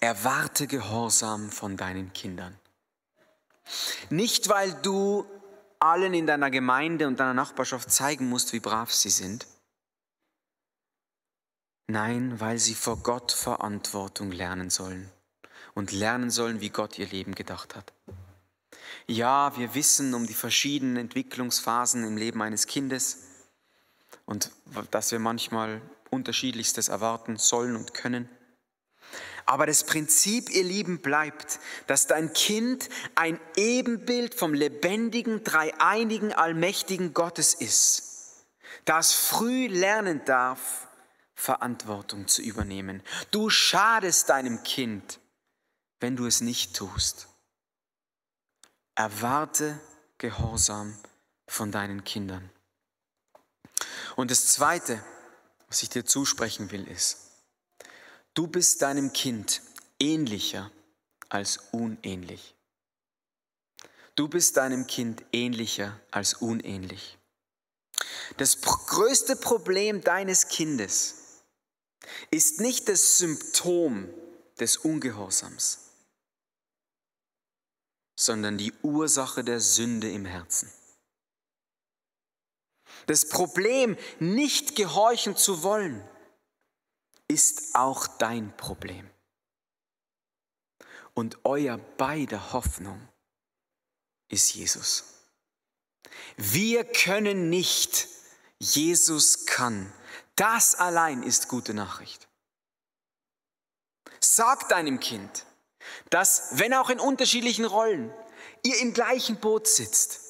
[0.00, 2.58] erwarte Gehorsam von deinen Kindern.
[4.08, 5.26] Nicht, weil du
[5.78, 9.46] allen in deiner Gemeinde und deiner Nachbarschaft zeigen musst, wie brav sie sind.
[11.86, 15.10] Nein, weil sie vor Gott Verantwortung lernen sollen
[15.74, 17.92] und lernen sollen, wie Gott ihr Leben gedacht hat.
[19.06, 23.18] Ja, wir wissen um die verschiedenen Entwicklungsphasen im Leben eines Kindes
[24.24, 24.50] und
[24.90, 25.80] dass wir manchmal
[26.16, 28.28] unterschiedlichstes erwarten sollen und können.
[29.46, 37.14] Aber das Prinzip, ihr Lieben, bleibt, dass dein Kind ein Ebenbild vom lebendigen, dreieinigen, allmächtigen
[37.14, 38.46] Gottes ist,
[38.84, 40.88] das früh lernen darf,
[41.34, 43.02] Verantwortung zu übernehmen.
[43.30, 45.20] Du schadest deinem Kind,
[46.00, 47.28] wenn du es nicht tust.
[48.96, 49.78] Erwarte
[50.18, 50.96] Gehorsam
[51.46, 52.50] von deinen Kindern.
[54.16, 55.04] Und das Zweite,
[55.76, 57.18] was ich dir zusprechen will, ist,
[58.32, 59.60] du bist deinem Kind
[60.00, 60.72] ähnlicher
[61.28, 62.54] als unähnlich.
[64.14, 67.18] Du bist deinem Kind ähnlicher als unähnlich.
[68.38, 71.42] Das größte Problem deines Kindes
[72.30, 74.08] ist nicht das Symptom
[74.58, 75.90] des Ungehorsams,
[78.18, 80.72] sondern die Ursache der Sünde im Herzen.
[83.06, 86.06] Das Problem, nicht gehorchen zu wollen,
[87.28, 89.08] ist auch dein Problem.
[91.14, 93.08] Und euer beider Hoffnung
[94.28, 95.04] ist Jesus.
[96.36, 98.08] Wir können nicht,
[98.58, 99.92] Jesus kann.
[100.34, 102.28] Das allein ist gute Nachricht.
[104.20, 105.46] Sag deinem Kind,
[106.10, 108.12] dass, wenn auch in unterschiedlichen Rollen,
[108.62, 110.20] ihr im gleichen Boot sitzt.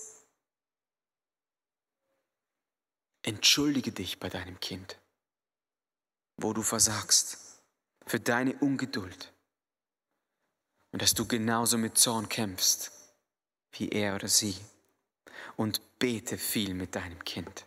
[3.26, 4.98] Entschuldige dich bei deinem Kind
[6.36, 7.38] wo du versagst,
[8.06, 9.32] für deine Ungeduld
[10.92, 12.92] und dass du genauso mit Zorn kämpfst
[13.72, 14.56] wie er oder sie
[15.56, 17.66] und bete viel mit deinem Kind.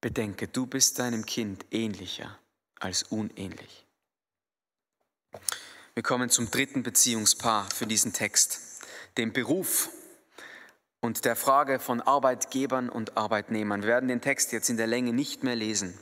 [0.00, 2.38] Bedenke, du bist deinem Kind ähnlicher
[2.78, 3.84] als unähnlich.
[5.94, 8.60] Wir kommen zum dritten Beziehungspaar für diesen Text,
[9.16, 9.90] dem Beruf
[11.06, 13.82] und der Frage von Arbeitgebern und Arbeitnehmern.
[13.82, 15.96] Wir werden den Text jetzt in der Länge nicht mehr lesen.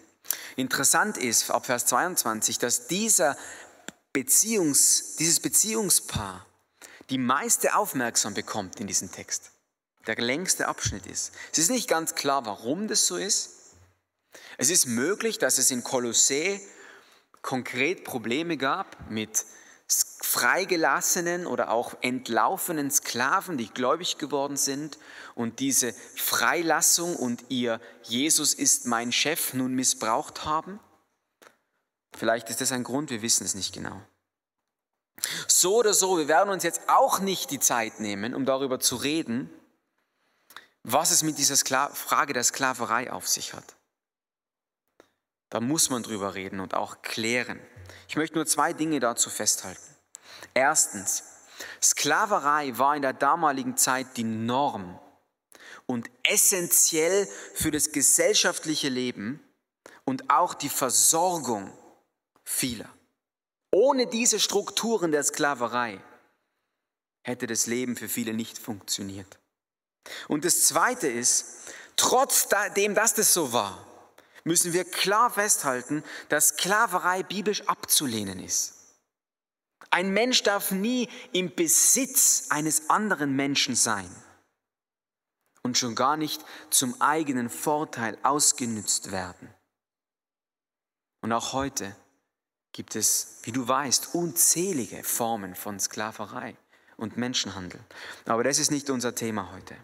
[0.57, 3.37] Interessant ist ab Vers 22, dass dieser
[4.15, 6.47] Beziehungs, dieses Beziehungspaar
[7.11, 9.51] die meiste Aufmerksamkeit bekommt in diesem Text.
[10.07, 11.33] Der längste Abschnitt ist.
[11.53, 13.75] Es ist nicht ganz klar, warum das so ist.
[14.57, 16.59] Es ist möglich, dass es in Kolossä
[17.43, 19.45] konkret Probleme gab mit
[20.21, 24.99] freigelassenen oder auch entlaufenen Sklaven, die gläubig geworden sind
[25.35, 30.81] und diese Freilassung und ihr Jesus ist mein Chef nun missbraucht haben?
[32.17, 34.01] Vielleicht ist das ein Grund, wir wissen es nicht genau.
[35.47, 38.97] So oder so, wir werden uns jetzt auch nicht die Zeit nehmen, um darüber zu
[38.97, 39.51] reden,
[40.83, 43.77] was es mit dieser Skla Frage der Sklaverei auf sich hat.
[45.51, 47.61] Da muss man drüber reden und auch klären.
[48.09, 49.83] Ich möchte nur zwei Dinge dazu festhalten.
[50.55, 51.25] Erstens,
[51.83, 54.99] Sklaverei war in der damaligen Zeit die Norm
[55.87, 59.41] und essentiell für das gesellschaftliche Leben
[60.05, 61.73] und auch die Versorgung
[62.45, 62.89] vieler.
[63.71, 66.01] Ohne diese Strukturen der Sklaverei
[67.23, 69.39] hätte das Leben für viele nicht funktioniert.
[70.29, 71.47] Und das Zweite ist,
[71.97, 73.87] trotzdem, dass das so war,
[74.45, 78.75] müssen wir klar festhalten, dass Sklaverei biblisch abzulehnen ist.
[79.91, 84.11] Ein Mensch darf nie im Besitz eines anderen Menschen sein
[85.63, 89.53] und schon gar nicht zum eigenen Vorteil ausgenützt werden.
[91.21, 91.97] Und auch heute
[92.73, 96.57] gibt es, wie du weißt, unzählige Formen von Sklaverei
[96.97, 97.81] und Menschenhandel.
[98.27, 99.77] Aber das ist nicht unser Thema heute.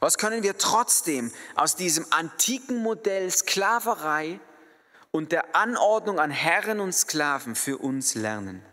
[0.00, 4.40] Was können wir trotzdem aus diesem antiken Modell Sklaverei
[5.10, 8.64] und der Anordnung an Herren und Sklaven für uns lernen?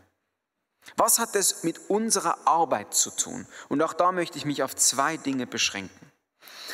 [0.98, 3.48] Was hat es mit unserer Arbeit zu tun?
[3.70, 6.12] Und auch da möchte ich mich auf zwei Dinge beschränken.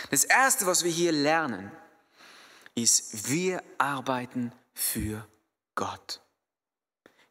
[0.10, 1.72] Das Erste, was wir hier lernen,
[2.76, 5.26] ist, wir arbeiten für
[5.76, 6.21] Gott.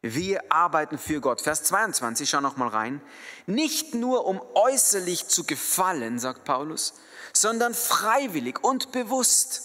[0.01, 1.41] Wir arbeiten für Gott.
[1.41, 3.01] Vers 22, schau noch mal rein.
[3.45, 6.95] Nicht nur um äußerlich zu gefallen, sagt Paulus,
[7.33, 9.63] sondern freiwillig und bewusst.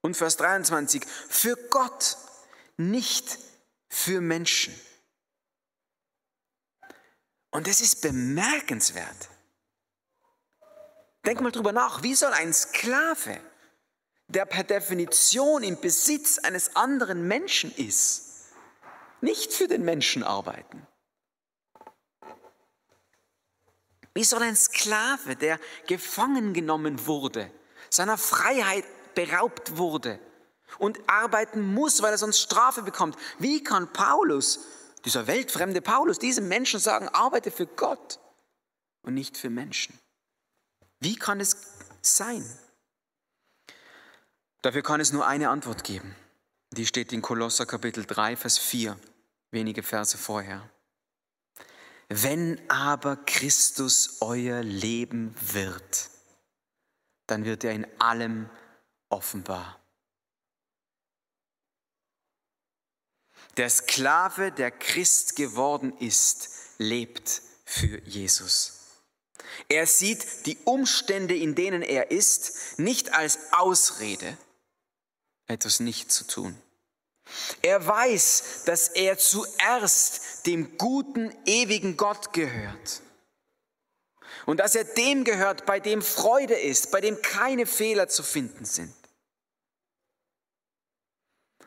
[0.00, 2.16] Und Vers 23, für Gott,
[2.78, 3.38] nicht
[3.88, 4.78] für Menschen.
[7.50, 9.28] Und es ist bemerkenswert.
[11.26, 13.38] Denk mal drüber nach, wie soll ein Sklave,
[14.28, 18.27] der per Definition im Besitz eines anderen Menschen ist,
[19.20, 20.86] nicht für den Menschen arbeiten?
[24.14, 27.52] Wie soll ein Sklave, der gefangen genommen wurde,
[27.88, 30.18] seiner Freiheit beraubt wurde
[30.78, 34.60] und arbeiten muss, weil er sonst Strafe bekommt, wie kann Paulus,
[35.04, 38.18] dieser weltfremde Paulus, diesem Menschen sagen, arbeite für Gott
[39.02, 39.98] und nicht für Menschen?
[41.00, 41.56] Wie kann es
[42.02, 42.44] sein?
[44.62, 46.16] Dafür kann es nur eine Antwort geben.
[46.72, 48.98] Die steht in Kolosser Kapitel 3, Vers 4,
[49.50, 50.70] wenige Verse vorher.
[52.08, 56.10] Wenn aber Christus euer Leben wird,
[57.26, 58.48] dann wird er in allem
[59.08, 59.78] offenbar.
[63.56, 68.74] Der Sklave, der Christ geworden ist, lebt für Jesus.
[69.68, 74.36] Er sieht die Umstände, in denen er ist, nicht als Ausrede,
[75.48, 76.60] etwas nicht zu tun.
[77.62, 83.02] Er weiß, dass er zuerst dem guten, ewigen Gott gehört.
[84.46, 88.64] Und dass er dem gehört, bei dem Freude ist, bei dem keine Fehler zu finden
[88.64, 88.94] sind.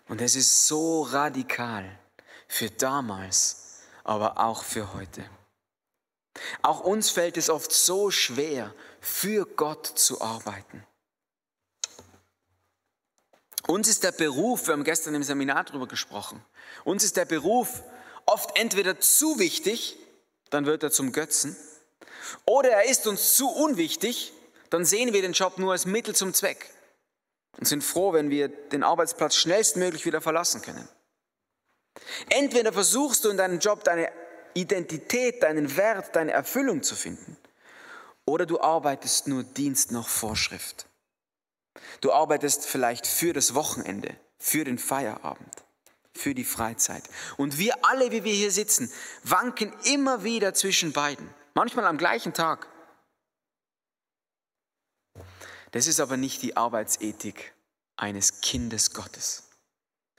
[0.07, 1.99] Und es ist so radikal
[2.47, 5.23] für damals, aber auch für heute.
[6.61, 10.85] Auch uns fällt es oft so schwer, für Gott zu arbeiten.
[13.71, 16.43] Uns ist der Beruf, wir haben gestern im Seminar darüber gesprochen,
[16.83, 17.83] uns ist der Beruf
[18.25, 19.97] oft entweder zu wichtig,
[20.49, 21.55] dann wird er zum Götzen,
[22.45, 24.33] oder er ist uns zu unwichtig,
[24.71, 26.69] dann sehen wir den Job nur als Mittel zum Zweck
[27.57, 30.89] und sind froh, wenn wir den Arbeitsplatz schnellstmöglich wieder verlassen können.
[32.27, 34.11] Entweder versuchst du in deinem Job deine
[34.53, 37.37] Identität, deinen Wert, deine Erfüllung zu finden.
[38.25, 40.87] Oder du arbeitest nur Dienst nach Vorschrift.
[42.01, 45.53] Du arbeitest vielleicht für das Wochenende, für den Feierabend,
[46.13, 47.03] für die Freizeit.
[47.37, 48.91] Und wir alle, wie wir hier sitzen,
[49.23, 51.29] wanken immer wieder zwischen beiden.
[51.53, 52.67] Manchmal am gleichen Tag.
[55.71, 57.53] Das ist aber nicht die Arbeitsethik
[57.95, 59.43] eines Kindes Gottes.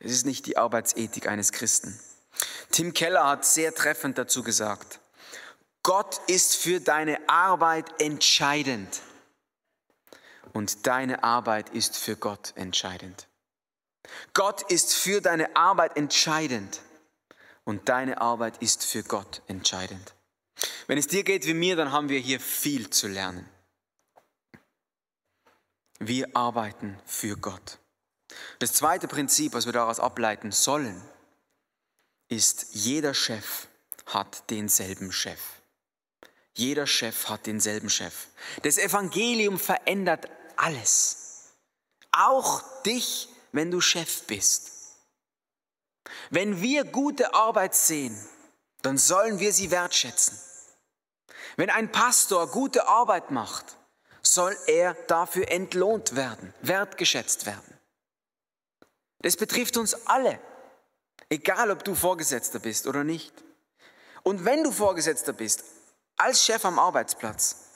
[0.01, 1.99] Das ist nicht die Arbeitsethik eines Christen.
[2.71, 5.01] Tim Keller hat sehr treffend dazu gesagt,
[5.83, 9.03] Gott ist für deine Arbeit entscheidend
[10.53, 13.29] und deine Arbeit ist für Gott entscheidend.
[14.35, 16.81] Gott ist für deine Arbeit entscheidend
[17.65, 20.15] und deine Arbeit ist für Gott entscheidend.
[20.87, 23.49] Wenn es dir geht wie mir, dann haben wir hier viel zu lernen.
[25.99, 27.79] Wir arbeiten für Gott.
[28.59, 31.01] Das zweite Prinzip, was wir daraus ableiten sollen,
[32.29, 33.69] ist, jeder Chef
[34.07, 35.41] hat denselben Chef.
[36.55, 38.27] Jeder Chef hat denselben Chef.
[38.63, 40.29] Das Evangelium verändert
[40.63, 41.55] alles.
[42.13, 44.71] Auch dich, wenn du Chef bist.
[46.31, 48.17] Wenn wir gute Arbeit sehen,
[48.83, 50.39] dann sollen wir sie wertschätzen.
[51.57, 53.77] Wenn ein Pastor gute Arbeit macht,
[54.23, 57.79] soll er dafür entlohnt werden, wertgeschätzt werden.
[59.21, 60.41] Das betrifft uns alle.
[61.29, 63.33] Egal, ob du Vorgesetzter bist oder nicht.
[64.23, 65.65] Und wenn du Vorgesetzter bist,
[66.17, 67.72] als Chef am Arbeitsplatz,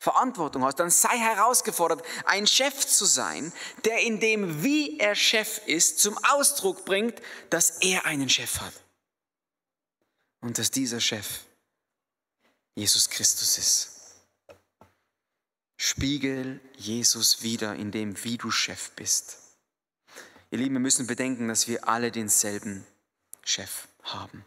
[0.00, 3.52] Verantwortung hast, dann sei herausgefordert, ein Chef zu sein,
[3.84, 7.20] der in dem, wie er Chef ist, zum Ausdruck bringt,
[7.50, 8.72] dass er einen Chef hat.
[10.40, 11.40] Und dass dieser Chef
[12.74, 13.90] Jesus Christus ist.
[15.76, 19.36] Spiegel Jesus wieder in dem, wie du Chef bist.
[20.50, 22.86] Ihr Lieben, wir müssen bedenken, dass wir alle denselben
[23.44, 24.46] Chef haben.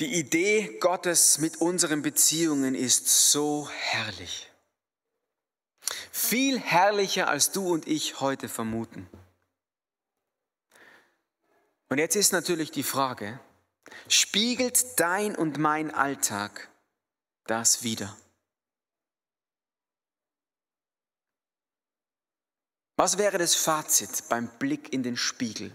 [0.00, 4.48] Die Idee Gottes mit unseren Beziehungen ist so herrlich.
[6.12, 9.08] Viel herrlicher, als du und ich heute vermuten.
[11.88, 13.40] Und jetzt ist natürlich die Frage,
[14.08, 16.70] spiegelt dein und mein Alltag
[17.44, 18.16] das wieder?
[22.96, 25.72] Was wäre das Fazit beim Blick in den Spiegel?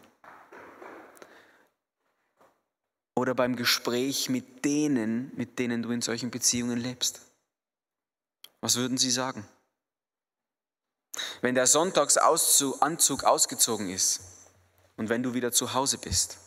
[3.15, 7.21] Oder beim Gespräch mit denen, mit denen du in solchen Beziehungen lebst?
[8.61, 9.47] Was würden sie sagen?
[11.41, 14.21] Wenn der Sonntagsanzug ausgezogen ist
[14.97, 16.37] und wenn du wieder zu Hause bist.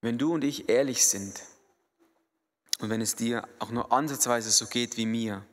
[0.00, 1.42] Wenn du und ich ehrlich sind
[2.78, 5.46] und wenn es dir auch nur ansatzweise so geht wie mir,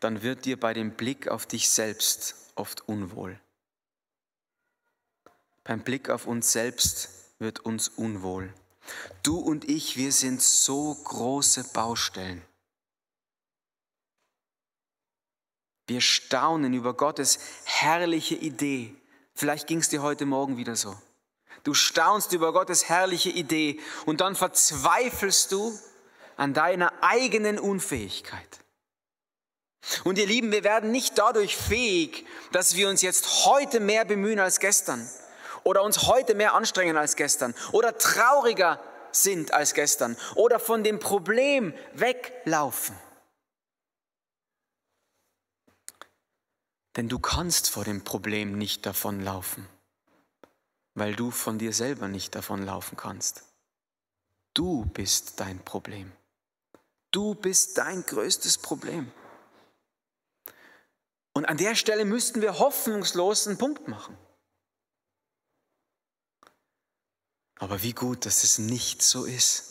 [0.00, 3.40] dann wird dir bei dem Blick auf dich selbst oft unwohl.
[5.66, 7.08] Beim Blick auf uns selbst
[7.40, 8.54] wird uns unwohl.
[9.24, 12.40] Du und ich, wir sind so große Baustellen.
[15.88, 18.94] Wir staunen über Gottes herrliche Idee.
[19.34, 20.96] Vielleicht ging es dir heute Morgen wieder so.
[21.64, 25.76] Du staunst über Gottes herrliche Idee und dann verzweifelst du
[26.36, 28.60] an deiner eigenen Unfähigkeit.
[30.04, 34.38] Und ihr Lieben, wir werden nicht dadurch fähig, dass wir uns jetzt heute mehr bemühen
[34.38, 35.08] als gestern
[35.66, 41.00] oder uns heute mehr anstrengen als gestern oder trauriger sind als gestern oder von dem
[41.00, 42.96] Problem weglaufen.
[46.94, 49.68] Denn du kannst vor dem Problem nicht davonlaufen,
[50.94, 53.42] weil du von dir selber nicht davonlaufen kannst.
[54.54, 56.12] Du bist dein Problem.
[57.10, 59.10] Du bist dein größtes Problem.
[61.32, 64.16] Und an der Stelle müssten wir hoffnungslos einen Punkt machen.
[67.58, 69.64] Aber wie gut, dass es nicht so ist.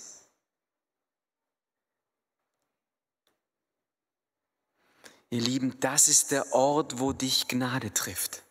[5.29, 8.43] Ihr Lieben, das ist der Ort, wo dich Gnade trifft.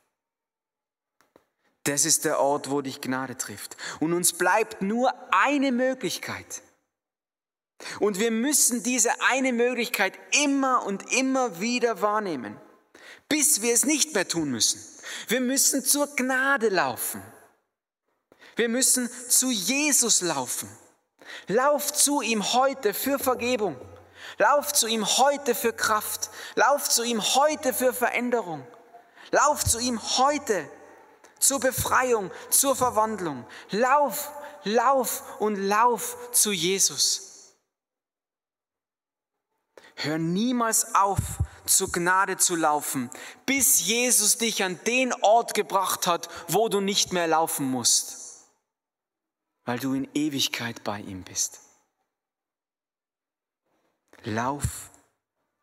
[1.85, 3.76] Das ist der Ort, wo dich Gnade trifft.
[4.01, 6.62] Und uns bleibt nur eine Möglichkeit.
[8.01, 12.59] Und wir müssen diese eine Möglichkeit immer und immer wieder wahrnehmen,
[13.28, 14.80] bis wir es nicht mehr tun müssen.
[15.28, 17.22] Wir müssen zur Gnade laufen.
[18.57, 20.68] Wir müssen zu Jesus laufen.
[21.48, 23.76] Lauf zu ihm heute für Vergebung.
[24.38, 26.30] Lauf zu ihm heute für Kraft.
[26.55, 28.66] Lauf zu ihm heute für Veränderung.
[29.30, 30.68] Lauf zu ihm heute
[31.38, 33.46] zur Befreiung, zur Verwandlung.
[33.70, 34.32] Lauf,
[34.64, 37.55] lauf und lauf zu Jesus.
[39.96, 41.20] Hör niemals auf,
[41.66, 43.11] zur Gnade zu laufen,
[43.46, 48.24] bis Jesus dich an den Ort gebracht hat, wo du nicht mehr laufen musst,
[49.65, 51.61] weil du in Ewigkeit bei ihm bist.
[54.23, 54.91] Lauf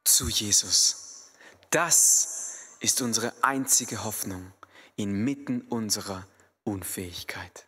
[0.03, 1.31] zu Jesus.
[1.69, 4.53] Das ist unsere einzige Hoffnung
[4.95, 6.27] inmitten unserer
[6.63, 7.67] Unfähigkeit.